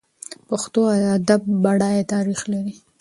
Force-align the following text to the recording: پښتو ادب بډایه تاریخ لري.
پښتو 0.47 0.81
ادب 1.15 1.41
بډایه 1.63 2.03
تاریخ 2.13 2.39
لري. 2.53 2.75